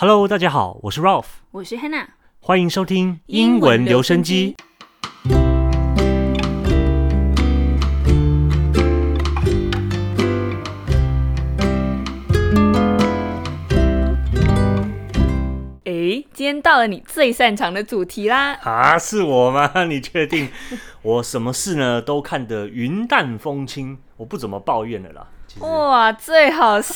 [0.00, 2.06] Hello，大家好，我是 Ralph，我是 Hannah。
[2.38, 4.54] 欢迎收听英文留声机。
[15.82, 18.52] 诶，今天到了你最擅长的主题啦！
[18.62, 19.82] 啊，是我吗？
[19.82, 20.48] 你确定？
[21.02, 25.26] 我什么事呢都看得云淡风轻，我不怎么抱怨的啦。
[25.60, 26.94] 哇，最好是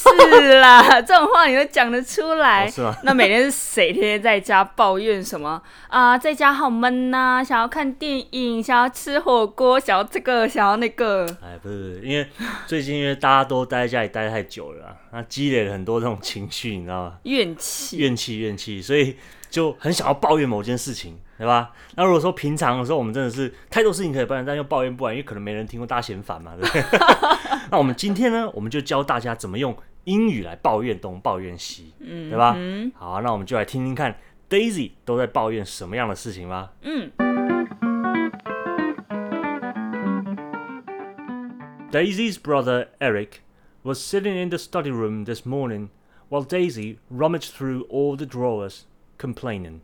[0.60, 2.66] 啦， 这种话你都讲得出来。
[2.66, 6.16] 哦是吗 那每天是谁天天在家抱怨什么啊？
[6.16, 11.26] 在家好闷呐、想要看电影，想要吃火锅，想要这个，想要那个。
[11.42, 12.26] 哎，不是，因为
[12.66, 17.14] 最近因为大家都待在家里待太久了啊，那积累了很多这种情绪，你知道吗？
[17.24, 19.16] 怨气，怨气怨气，所以
[19.50, 21.72] 就很想要抱怨某件事情，对吧？
[21.96, 26.84] 那如果说平常的时候，我们真的是太多事情可以抱怨，但又抱怨不完，因为可能没人听过，大家嫌烦嘛，对不对？
[27.68, 32.54] 那我们今天呢，我们就教大家怎么用英语来抱怨东抱怨西，嗯对吧？
[32.56, 34.16] 嗯好，那我们就来听听看
[34.48, 36.70] Daisy 都在抱怨什么样的事情吧。
[36.82, 37.10] 嗯
[41.90, 43.40] Daisy's brother Eric
[43.82, 45.88] was sitting in the study room this morning
[46.28, 48.84] while Daisy rummaged through all the drawers,
[49.18, 49.80] complaining.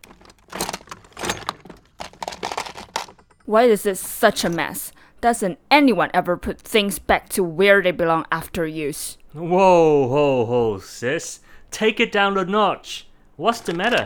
[3.49, 4.93] Why is this such a mess?
[5.23, 9.17] Doesn't anyone ever put things back to where they belong after use?
[9.33, 11.41] Whoa, ho, ho, sis.
[11.71, 13.09] Take it down a notch.
[13.37, 14.05] What's the matter?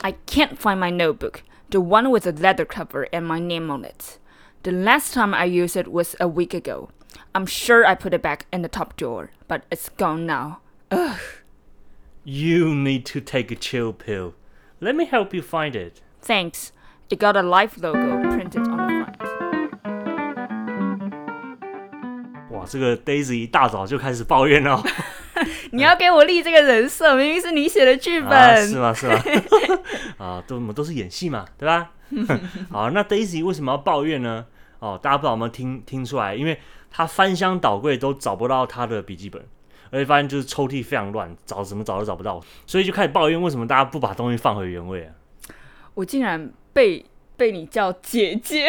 [0.00, 3.84] I can't find my notebook, the one with the leather cover and my name on
[3.84, 4.18] it.
[4.62, 6.90] The last time I used it was a week ago.
[7.34, 10.60] I'm sure I put it back in the top drawer, but it's gone now.
[10.92, 11.18] Ugh.
[12.22, 14.34] You need to take a chill pill.
[14.80, 16.00] Let me help you find it.
[16.22, 16.70] Thanks.
[17.08, 17.98] It got a life logo
[18.34, 19.14] printed on the front.
[22.50, 24.82] 哇，这个 Daisy 一大早就开始抱怨了、
[25.70, 28.66] 你要给我立这个人设，明明是你写的剧 啊，本。
[28.66, 28.92] 是吗？
[28.92, 29.14] 是吗？
[30.18, 31.92] 啊，都我们都是演戏嘛，对吧？
[32.72, 34.44] 好，那 Daisy 为什么要抱怨呢？
[34.80, 36.34] 哦，大家不知道有没有听听出来？
[36.34, 36.58] 因为
[36.90, 39.40] 他翻箱倒柜都找不到他的笔记本，
[39.90, 45.12] 而且发现就是抽屉非常乱，找怎么找都找不到，所以就开始抱怨为什么大家不把东西放回原位啊？
[45.94, 47.02] 我竟然被
[47.38, 48.68] 被你叫姐姐，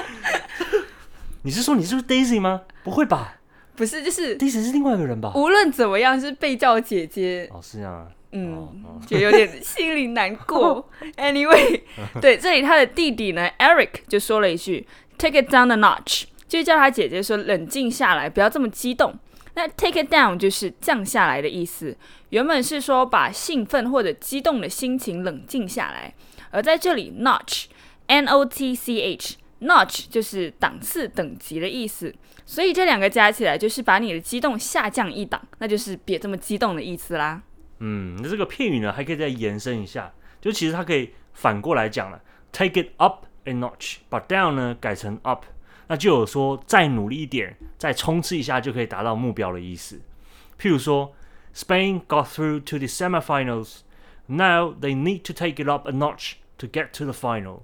[1.44, 2.62] 你是说你是不是 Daisy 吗？
[2.82, 3.36] 不会吧
[3.76, 5.32] 不是，就是？Daisy 是另外一个人吧？
[5.34, 8.06] 无论怎么样是被叫姐姐，哦，是这样啊。
[8.32, 10.88] 嗯，哦哦觉得有点心里难过。
[11.18, 11.82] Anyway，
[12.22, 14.86] 对，这里他的弟弟呢，Eric 就说了一句
[15.18, 19.14] “Take it down a notch”，就叫他姐姐说冷静下来，不要这么激动。
[19.60, 21.94] 那 “take it down” 就是降下来的意思，
[22.30, 26.14] 原本是说把兴奋或者激动的心情冷静下来，
[26.50, 32.14] 而在这里 “notch”，N O T C H，notch 就是档次、等级的意思。
[32.46, 37.42] 所以这两个加起来就是把你的激动下降一档，那就是别这么激动的意思啦。
[37.80, 40.10] 嗯，那这个片语呢，还可以再延伸一下，
[40.40, 42.18] 就其实它可以反过来讲了
[42.50, 45.44] ，take it up a notch，把 down 呢改成 up，
[45.90, 50.00] 那就有说再努力一点，再冲刺一下就可以达到目标的意思。
[50.56, 51.12] 譬如说
[51.52, 56.90] ，Spain got through to the semifinals，now they need to take it up a notch to get
[56.92, 57.62] to the final。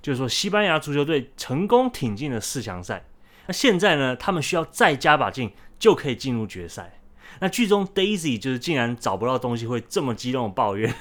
[0.00, 3.04] 就是说，西班牙足球队成功挺进了四强赛，
[3.48, 5.50] 那现在呢，他们需要再加把劲，
[5.80, 7.00] 就可以进入决赛。
[7.40, 10.94] 那剧中 Daisy 就是竟然找不到东西会这么激动抱怨，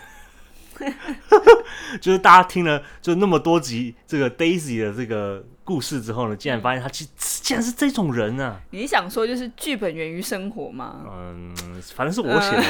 [2.01, 11.03] 就是大家听了就那么多集这个 Daisy 的这个故事之后呢，竟然发现他其实竟然是这种人啊，你想说就是剧本源于生活吗？
[11.11, 11.53] 嗯，
[11.93, 12.63] 反正是我写的，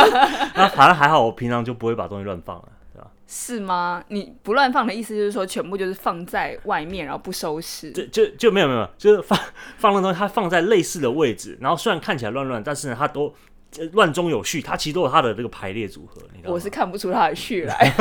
[0.56, 3.08] 那反正还好，我平常就不会把东西乱放了，对吧？
[3.26, 4.02] 是吗？
[4.08, 7.92] 你不乱放的意思就是说全部就是放在外面，然后不收拾。
[7.92, 9.38] 就就就没有没有，就是放
[9.76, 13.34] 放的东西，它放在类似的位置，然后虽然看起来乱乱，但是呢，它都
[13.76, 16.54] 呃乱中有序，它其实都有它的这个排列组合，你知道吗？
[16.54, 17.94] 我是看不出它的序来，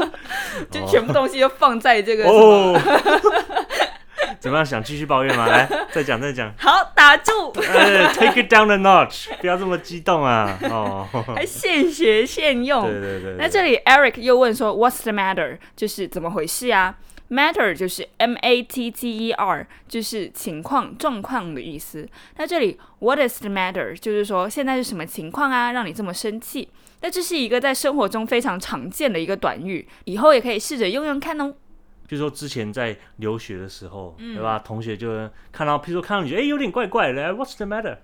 [0.70, 2.28] 就全部东西都放在这个。
[2.28, 2.78] 哦，
[4.40, 4.64] 怎么样？
[4.64, 5.46] 想继续抱怨吗？
[5.46, 6.52] 来， 再讲再讲。
[6.58, 10.58] 好，打住，呃，take it down a notch，不要这么激动啊！
[10.70, 12.82] 哦， 还现学现用。
[12.84, 15.58] 对对对，那这里 Eric 又问说，What's the matter？
[15.76, 16.94] 就是怎么回事啊
[17.30, 22.08] ？Matter 就是 M A T T E R，就是情况、状况的意思。
[22.36, 23.94] 那这里 What is the matter？
[23.98, 26.68] 就是说现在是什么情况啊，让你这么生气？
[27.00, 31.54] 那这是一个在生活中非常常见的一个短语，以后也可以试着用用看哦。
[32.08, 34.58] 比如说之前在留学的时候，嗯对吧？
[34.58, 37.98] 同学就看到，譬如说看到你觉得哎有点怪怪的哎，What's the matter？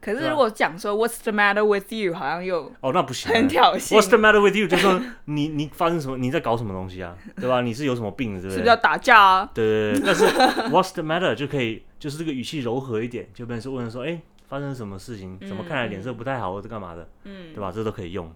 [0.00, 4.68] 可是如果讲说 What's the matter with you，好像又哦，那不行啊，很挑衅 What's the matter with you？
[4.68, 6.16] 就说 你你发生什么？
[6.18, 7.16] 你在搞什么东西啊？
[7.40, 7.60] 对吧？
[7.62, 8.50] 你是有什么病，对不对？
[8.52, 9.50] 是不是要打架啊？
[9.54, 10.26] 对对对，但是
[10.70, 17.72] What's the matter 就可以，就是这个语气柔和一点，就变成是问说，哎，发生什么事情，怎么嗯看来脸色不太好或者干嘛的，嗯对吧？
[17.74, 18.30] 这都可以用。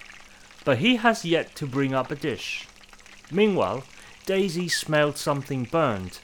[0.65, 2.67] but he has yet to bring up a dish.
[3.31, 3.85] Meanwhile,
[4.27, 6.19] Daisy smelled something burned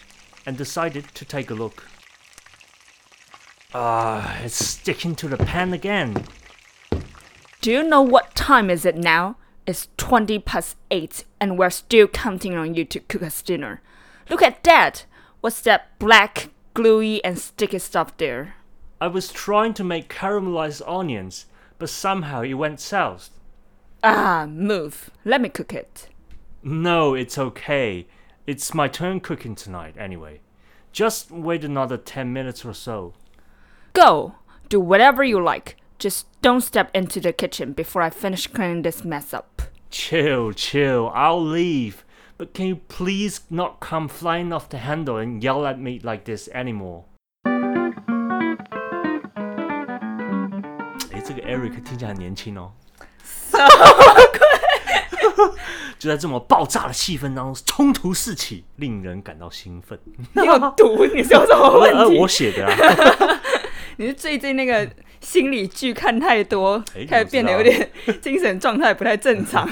[0.45, 1.85] and decided to take a look.
[3.73, 6.23] Ah, it's sticking to the pan again.
[7.63, 9.37] Do you know what time is it now?
[9.68, 13.82] It's 20 past 8 and we're still counting on you to cook us dinner.
[14.30, 15.06] Look at that!
[15.42, 18.56] What's that black, gluey and sticky stuff there?
[19.00, 21.46] I was trying to make caramelized onions,
[21.80, 23.30] but somehow it went south.
[24.04, 25.10] Ah, move.
[25.26, 26.10] Let me cook it.
[26.64, 28.08] No, it's okay.
[28.46, 30.42] It's my turn cooking tonight, anyway.
[30.92, 33.14] Just wait another 10 minutes or so.
[33.94, 34.36] Go!
[34.70, 35.78] Do whatever you like.
[36.01, 39.63] Just don't step into the kitchen before I finish cleaning this mess up.
[39.91, 42.05] Chill, chill, I'll leave.
[42.39, 46.25] But can you please not come flying off the handle and yell at me like
[46.25, 47.05] this anymore?
[51.13, 52.73] 哎，这个 Eric 听起来很年轻哦。
[55.99, 59.99] 就在这么爆炸的气氛当中，冲突四起，令人感到兴奋。
[60.35, 61.07] 你有毒？
[61.07, 62.19] 你是有什么呃，问题？
[62.19, 63.41] 我写的啊。
[63.98, 64.90] 你是最近那个
[65.20, 67.90] 心理剧看太多哎，开始变得有点
[68.22, 69.70] 精神状态不太正常。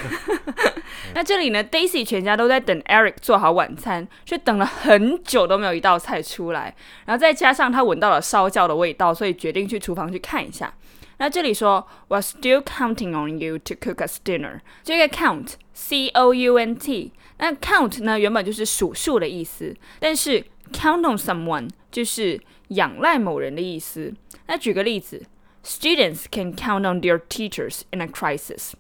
[1.16, 6.76] 那这里呢，Daisy 全家都在等 Eric 做好晚餐，却等了很久都没有一道菜出来。
[7.06, 10.72] 然后再加上他闻到了烧焦的味道，所以决定去厨房去看一下。
[11.18, 14.60] 那这里说，was still counting on you to cook us dinner。
[14.84, 22.40] 这个 count C O U N T，那 count 呢原本就是数数的意思，但是 count on someone 就是
[22.70, 24.14] 仰赖某人的意思。
[24.48, 25.24] 那举个例子
[25.64, 28.72] ，Students can count on their teachers in a crisis。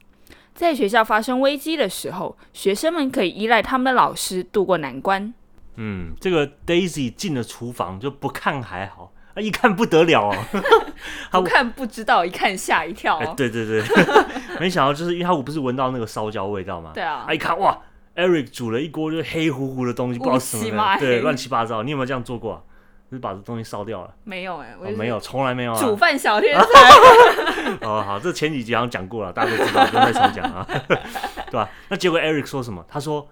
[0.53, 5.33] 在学校发生危机的时候，学生们可以依赖他们的老师渡过难关。
[5.75, 10.35] 嗯，这个 Daisy 进了厨房就不看还好，啊，一看不得了哦。
[11.31, 13.17] 他不看不知道，一看吓一跳。
[13.35, 13.81] 对对对，
[14.59, 17.79] 没想到就是因为他不是闻到那个烧焦味道吗，对啊他一看哇
[18.17, 21.83] ，Eric 煮了一锅就是黑乎乎的东西，不知道什么对，乱七八糟。
[21.83, 22.63] 你有没有这样做过、啊？
[23.09, 24.13] 就是把这东西烧掉了？
[24.23, 25.79] 没有哎、我哦，没有，从来没有啊。
[25.79, 27.77] 煮饭小天 才。
[27.87, 31.69] 哦，好，这前几集好像讲过了，大家都知道，不用再重讲啊， 对吧？
[31.89, 32.85] 那结果 Eric 说什么？
[32.87, 33.27] 他说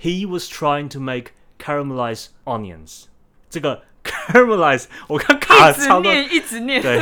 [0.00, 3.04] He was trying to make caramelized onions。
[3.50, 6.80] 这个 caramelize 我看卡了一直超多，念，一直念。
[6.80, 7.00] 对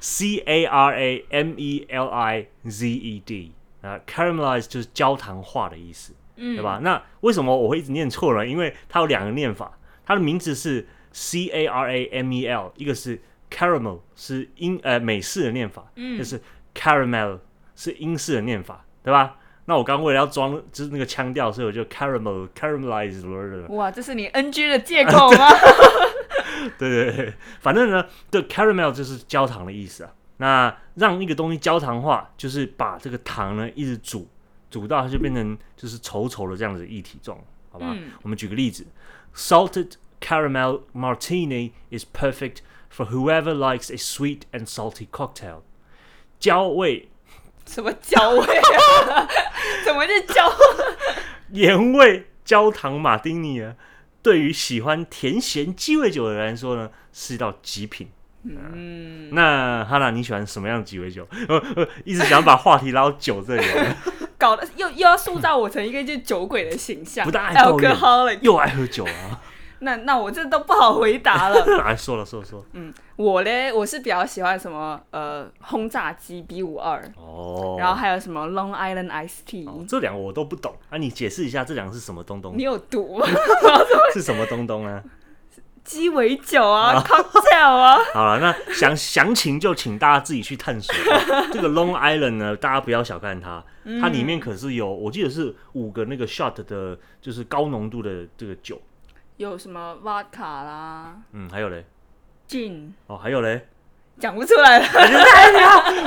[0.00, 3.52] ，C A R A M E L I Z E D
[3.82, 6.80] 啊，caramelize 就是焦糖化的意思，嗯对吧？
[6.82, 8.44] 那为什么我会一直念错呢？
[8.44, 9.70] 因为它有两个念法，
[10.12, 13.20] 它的名字是 C A R A M E L，一个是
[13.50, 16.40] caramel 是英呃美式的念法，嗯就是
[16.74, 17.38] caramel
[17.74, 19.36] 是英式的念法，对吧？
[19.66, 23.66] 那我刚刚为了要装就是那个腔调，所以我就 caramel caramelized。
[23.68, 25.48] 哇，这是你 NG 的借口吗？
[26.78, 30.12] 对对对，反正呢，这 caramel 就是焦糖的意思啊。
[30.38, 34.28] 那让一个东西焦糖化，就是把这个糖呢一直煮，
[34.68, 37.38] 煮到它就变成就是稠稠的这样子的液体状，
[37.70, 37.86] 好吧？
[37.96, 38.84] 嗯我们举个例子
[39.34, 45.62] ，salted caramel martini is perfect for whoever likes a sweet and salty cocktail。
[46.38, 47.08] 焦味、
[47.66, 49.28] 什么焦味啊？
[49.84, 50.52] 怎么是焦？
[51.50, 53.74] 盐味焦糖马丁尼啊，
[54.22, 58.10] 对于喜欢甜咸鸡尾酒的人来说呢，是一道极品。
[58.44, 61.24] 嗯，那哈娜，你喜欢什么样的鸡尾酒？
[61.48, 63.96] 呃呃，一直想把话题拉到酒这里来，
[64.36, 68.38] 搞得又又要塑造我成一个就酒鬼的形象，不但爱抱怨。
[68.42, 69.40] 又爱喝酒啊！
[69.82, 71.64] 那那我这都不好回答了。
[71.84, 79.68] 来说了说了说，嗯我嘞，我是比较喜欢什么呃轰炸机 B 五二，哦，然后还有什么 Long Island Ice Tea。
[79.68, 82.62] 哦这两个我都不懂啊，你解释一下这两个是什么东东你？
[82.62, 83.26] 有毒吗？
[84.14, 85.02] 是什么东东啊？
[85.84, 90.94] 鸡尾酒啊，cocktail 啊，好了，那详详情就请大家自己去探索。
[90.94, 93.64] 哦这个 Long Island 呢，大家不要小看它，
[94.00, 98.80] 它里面可是有，我记得是五个那个 shot 的，就是高浓度的这个酒。
[99.36, 101.84] 有什么 vodka 啦嗯，还有嘞
[102.48, 103.66] ，，gin，哦，还有嘞，
[104.20, 104.86] 讲不出来了，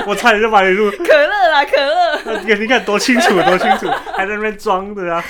[0.06, 2.40] 我差点就把你录， 可乐啦，可乐。
[2.40, 5.22] 你看你看多清楚多清楚，还在那边装的啊。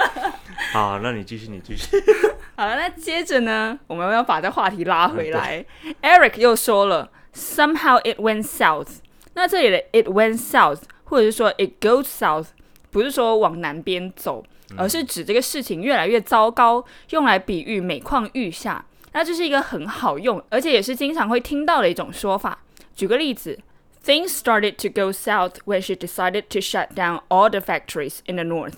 [0.72, 1.96] 好，那你继续，你继续。
[2.56, 5.64] 好了，那接着呢，我们要把这话题拉回来。
[6.02, 8.98] Eric 又说了，somehow it went south。
[9.34, 12.48] 那这里的 it went south，或者是说 it goes south，
[12.90, 14.44] 不是说往南边走，
[14.76, 18.84] 而是指这个事情越来越糟糕，用来比喻每况愈下。
[19.12, 22.58] 那这是一个很好用，而且也是经常会听到的一种说法。
[22.94, 23.58] 举个例子
[24.04, 28.44] ，Things started to go south when she decided to shut down all the factories in the
[28.44, 28.74] north。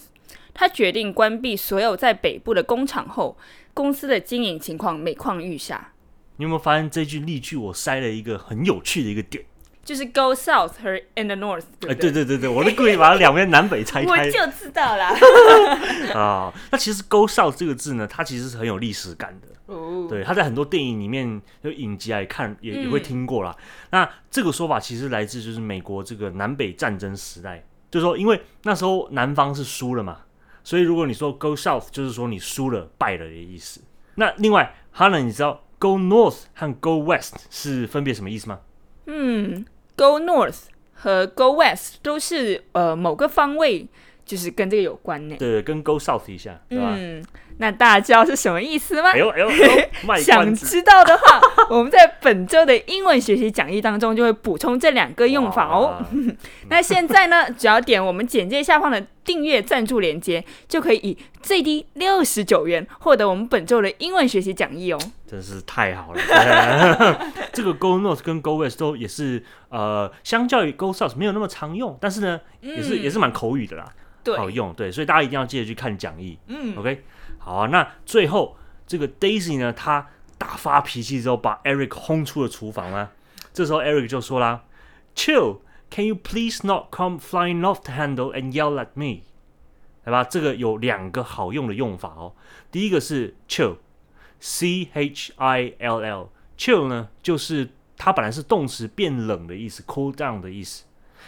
[0.54, 3.36] 她决定关闭所有在北部的工厂后，
[3.74, 5.92] 公司的经营情况每况愈下。
[6.36, 9.44] 你有没有发现这句例句我塞了一个很有趣的一个点？
[9.84, 14.10] 就是 go south 和 in the north，哎，对对对对，我是故意把它两边南北拆开。
[14.12, 15.14] 我就知道啦。
[16.14, 19.48] 啊，那其实 go south 这个字呢，它其实是很有历史感的。
[19.66, 23.56] 哦，对，它在很多电影里面有影集来看，也也会听过啦。
[23.90, 30.18] 那这个说法其实来自就是美国这个南北战争时代，就是说因为那时候南方是输了嘛，
[30.62, 33.80] 所以如果你说 go south，就是说你输了、败了的意思。
[34.16, 38.58] 那另外，哈呢，你知道 go north 和 go west 是分别什么意思吗？
[39.12, 39.64] 嗯
[39.96, 40.64] ，Go North
[40.94, 43.86] 和 Go West 都是呃某个方位，
[44.24, 45.34] 就是跟这个有关呢。
[45.38, 46.94] 对，跟 Go South 一下，对吧？
[46.96, 47.24] 嗯，
[47.58, 49.10] 那大家知道是什么意思吗？
[49.12, 49.50] 哎呦哎呦，
[50.22, 56.04] 想知道的话， 我们在本周的英文学习讲义当中就会补充这两个用法哦。
[56.70, 64.98] 那现在呢，只要点我们简介下方的订阅赞助链接，就可以以最低六十九元获得我们本周的英文学习讲义哦。
[65.26, 66.20] 真是太好了！
[67.52, 73.92] 这个 Go North 跟 Go West 都也是呃，相较于 Go South 没有那么常用，但是呢，也是也是蛮口语的啦，
[74.36, 74.72] 好用。
[74.74, 76.38] 对，所以大家一定要记得去看讲义。
[76.48, 77.04] 嗯，OK，
[77.38, 77.68] 好啊。
[77.68, 83.12] 那最后这个 Daisy 呢，他大发脾气之后，把 Eric 轰出了厨房啊。
[83.52, 84.62] 这时候 Eric 就说啦
[85.90, 89.22] Can you please not come flying off the handle and yell at me？”
[90.04, 92.32] 来吧，这个有两个好用的用法哦。
[92.70, 93.76] 第一个是 Chill。
[94.42, 97.68] C H I L L，chill 呢，就是
[97.98, 100.84] 它本来是动词变冷的意思，cool down 的意思，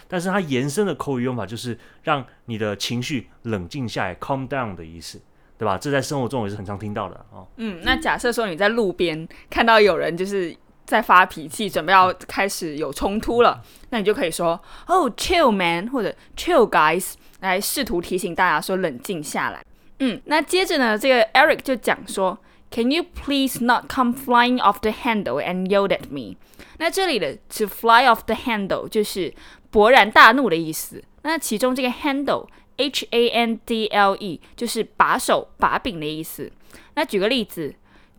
[0.08, 5.20] 但是它延伸的口语用法就是让你的情绪冷静下来，calm down 的意思，
[5.58, 5.76] 对吧？
[5.76, 7.46] 这在生活中也是很常听到的哦。
[7.56, 19.64] 嗯，那假设说你在路边看到有人就是在发脾气，准备要开始有冲突了，那你就可以说，Oh chill man，或者 chill guys，来试图提醒大家说冷静下来。
[19.98, 22.38] 嗯，那接着呢，这个 Eric 就讲说。
[22.74, 26.36] Can you please not come flying off the handle and yell at me？
[26.78, 29.34] 那这里的 to fly off the handle 就是
[29.70, 31.04] 勃然大怒的意思。
[31.20, 32.48] 那其中这个 handle
[32.78, 36.50] H A N D L E 就是把手、把柄的意思。
[36.94, 37.74] 那举个例子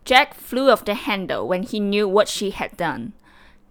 [0.05, 3.11] ，Jack flew off the handle when he knew what she had done。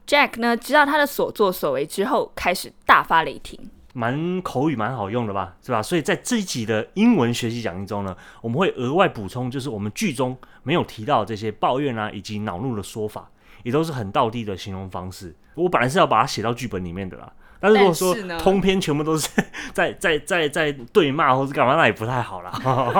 [0.07, 3.71] Jack 呢，知道他的所作所为之后，开始大发雷霆。
[3.95, 5.83] 蛮口语蛮好用的吧，是吧？
[5.83, 13.31] 所以在这一集的英文学习讲义中呢，我们会额外补充，就是我们剧中没有提到这些抱怨啊，以及恼怒的说法，
[13.63, 15.37] 也都是很道地的形容方式。
[15.55, 17.31] 我本来是要把它写到剧本里面的啦，
[17.63, 19.29] 但是如果说通篇全部都是
[19.73, 22.53] 在在在在对骂或是干嘛，那也不太好啦。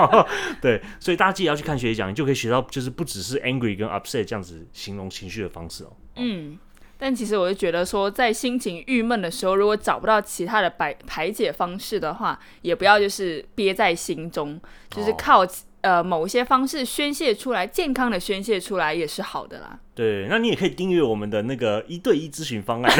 [0.61, 5.91] 对，所以大家记得要去看学习讲你，就可以学到，就是不只是 angry 跟 upset 这样子形容情绪的方式哦。
[6.15, 6.57] 嗯。
[6.95, 14.57] 但其实我就觉得说，在心情郁闷的时候，如果找不到其他的排排解方式的话，也不要就是憋在心中，
[14.89, 15.45] 就是靠
[15.81, 19.77] 呃某些方式宣泄出来，健康的宣泄出来也是好的啦。
[19.95, 22.91] 对，那你也可以订阅我们的那个一对一咨询方案，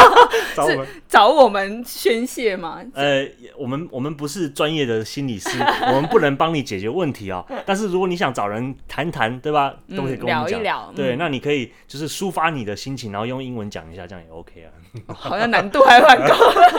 [0.56, 2.82] 找我们找我们宣泄吗？
[2.94, 3.28] 呃，
[3.58, 5.50] 我们我们不是专业的心理师，
[5.88, 7.44] 我们不能帮你解决问题啊。
[7.66, 9.74] 但是如果你想找人谈谈，对吧？
[9.94, 10.94] 都可以跟我们讲。
[10.94, 14.72] 对，那你可以就是抒发你的心情，然后用英文讲一下，这样也 OK 啊。
[15.14, 16.34] 好像难度还蛮高。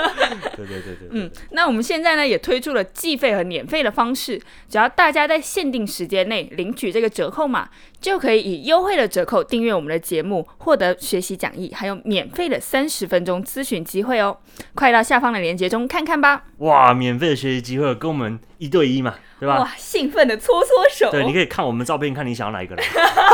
[0.58, 1.08] 对对对对。
[1.12, 7.70] 嗯，那我们现在呢也推出了计费和免费的方式，只要大家在限定时间内领取这个折扣码，
[8.02, 9.59] 就可以以优惠的折扣订。
[9.60, 14.38] 订阅我们的节目，获得学习讲义，还有免费的三十分钟咨询机会哦！
[14.74, 16.46] 快到下方的链接中看看吧。
[16.60, 19.60] 哇，免费的学习机会，跟我们一对一嘛，对吧？
[19.60, 21.12] 哇，兴奋的搓搓手。
[21.12, 22.86] 对，你可以看我们照片，看你想要哪一个人。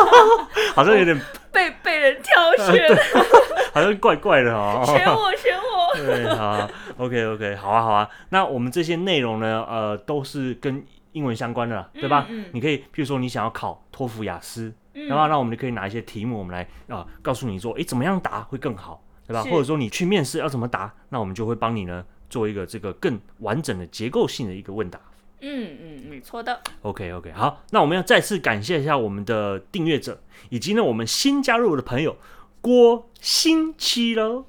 [0.74, 1.16] 好像有点
[1.52, 2.90] 被被人挑选，
[3.72, 4.82] 好像怪怪的哦。
[4.84, 5.94] 选我，选我。
[6.04, 6.68] 对，好
[6.98, 8.10] ，OK OK，好啊好啊。
[8.30, 12.26] 那我们这些内容呢，呃，都是跟英文相关的，对吧？
[12.52, 14.74] 你可以，譬如说你想要考托福、雅思。
[15.08, 19.44] 然后，那我们就可以拿一些题目，我们来啊，告诉你说，诶，怎么样答会更好，对吧？
[19.44, 24.98] 或者说你去面试要怎么答，那我们就会帮你呢做一个这个更完整的结构性的一个问答。
[25.42, 26.62] 嗯嗯，没错的。
[26.82, 32.18] OK OK，好，那我们要再次感谢一下我们的订阅者，以及呢我们新加入的朋友
[32.62, 34.46] 郭新七喽。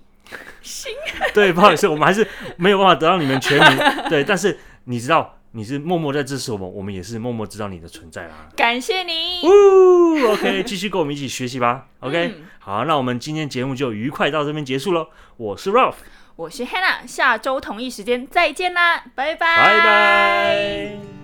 [0.62, 0.92] 新？
[1.34, 2.26] 对，不好意思，我们还是
[2.56, 4.08] 没有办法得到你们全名。
[4.08, 5.35] 对，但是你知道。
[5.56, 8.46] 你是默默在支持我们，我们也是默默知道你的存在啦。
[8.54, 9.40] 感谢你。
[10.28, 11.86] OK， 继续跟我们一起学习吧。
[12.00, 15.08] OK，好，那我们今天节目就愉快到这边结束喽。
[15.38, 15.94] 我是 Ralph，
[16.36, 19.56] 我是 Hannah，下周同一时间再见啦，拜拜。
[19.56, 21.15] 拜拜。